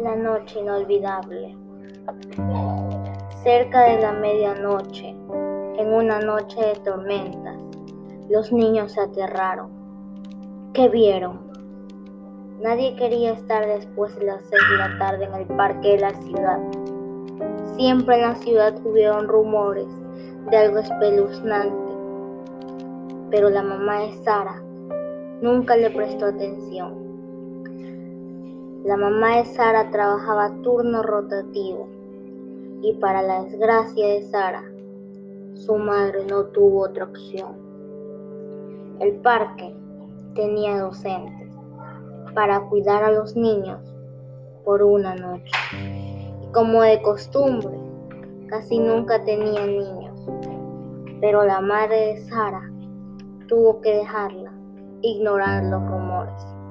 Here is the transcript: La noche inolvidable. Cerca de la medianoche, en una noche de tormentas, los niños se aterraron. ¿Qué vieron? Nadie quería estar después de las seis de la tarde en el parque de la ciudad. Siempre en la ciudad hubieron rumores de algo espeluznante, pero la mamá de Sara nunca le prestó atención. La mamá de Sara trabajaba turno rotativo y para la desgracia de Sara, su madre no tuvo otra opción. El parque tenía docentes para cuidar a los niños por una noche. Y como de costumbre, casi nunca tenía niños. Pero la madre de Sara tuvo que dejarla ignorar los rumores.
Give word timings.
La 0.00 0.16
noche 0.16 0.58
inolvidable. 0.58 1.54
Cerca 3.42 3.82
de 3.82 4.00
la 4.00 4.12
medianoche, 4.12 5.10
en 5.76 5.92
una 5.92 6.18
noche 6.18 6.58
de 6.60 6.74
tormentas, 6.76 7.58
los 8.30 8.50
niños 8.52 8.92
se 8.92 9.02
aterraron. 9.02 9.70
¿Qué 10.72 10.88
vieron? 10.88 11.40
Nadie 12.62 12.96
quería 12.96 13.32
estar 13.32 13.66
después 13.66 14.16
de 14.16 14.24
las 14.24 14.40
seis 14.48 14.62
de 14.70 14.78
la 14.78 14.98
tarde 14.98 15.24
en 15.26 15.34
el 15.34 15.46
parque 15.56 15.88
de 15.88 15.98
la 15.98 16.14
ciudad. 16.22 16.58
Siempre 17.76 18.14
en 18.14 18.22
la 18.22 18.34
ciudad 18.36 18.74
hubieron 18.86 19.28
rumores 19.28 19.88
de 20.50 20.56
algo 20.56 20.78
espeluznante, 20.78 21.92
pero 23.30 23.50
la 23.50 23.62
mamá 23.62 24.00
de 24.00 24.12
Sara 24.24 24.62
nunca 25.42 25.76
le 25.76 25.90
prestó 25.90 26.26
atención. 26.26 27.01
La 28.84 28.96
mamá 28.96 29.36
de 29.36 29.44
Sara 29.44 29.90
trabajaba 29.92 30.50
turno 30.62 31.04
rotativo 31.04 31.88
y 32.82 32.94
para 32.94 33.22
la 33.22 33.44
desgracia 33.44 34.08
de 34.08 34.22
Sara, 34.22 34.64
su 35.54 35.76
madre 35.76 36.24
no 36.28 36.46
tuvo 36.46 36.86
otra 36.86 37.04
opción. 37.04 37.54
El 38.98 39.20
parque 39.20 39.72
tenía 40.34 40.80
docentes 40.80 41.48
para 42.34 42.60
cuidar 42.62 43.04
a 43.04 43.12
los 43.12 43.36
niños 43.36 43.78
por 44.64 44.82
una 44.82 45.14
noche. 45.14 45.52
Y 46.42 46.52
como 46.52 46.82
de 46.82 47.00
costumbre, 47.02 47.78
casi 48.48 48.80
nunca 48.80 49.22
tenía 49.22 49.64
niños. 49.64 50.28
Pero 51.20 51.44
la 51.44 51.60
madre 51.60 52.14
de 52.14 52.16
Sara 52.22 52.68
tuvo 53.46 53.80
que 53.80 53.94
dejarla 53.98 54.52
ignorar 55.02 55.62
los 55.62 55.86
rumores. 55.86 56.61